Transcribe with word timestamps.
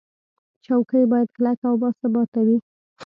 چوکۍ 0.65 1.03
باید 1.11 1.29
کلکه 1.35 1.65
او 1.69 1.75
باثباته 1.81 2.41
وي. 2.47 2.57